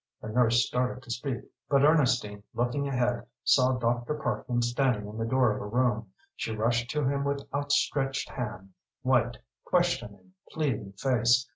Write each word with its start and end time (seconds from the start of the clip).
The 0.19 0.29
nurse 0.29 0.65
started 0.65 1.03
to 1.03 1.11
speak, 1.11 1.43
but 1.69 1.85
Ernestine, 1.85 2.41
looking 2.55 2.87
ahead, 2.87 3.27
saw 3.43 3.77
Dr. 3.77 4.15
Parkman 4.15 4.63
standing 4.63 5.05
in 5.07 5.15
the 5.15 5.27
door 5.27 5.55
of 5.55 5.61
a 5.61 5.67
room. 5.67 6.11
She 6.35 6.55
rushed 6.55 6.89
to 6.89 7.03
him 7.07 7.23
with 7.23 7.47
outstretched 7.53 8.31
hand, 8.31 8.71
white, 9.03 9.37
questioning, 9.63 10.33
pleading 10.51 10.93
face. 10.93 11.47